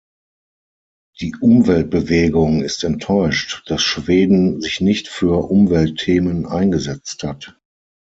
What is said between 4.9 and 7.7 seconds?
für Umweltthemen eingesetzt hat.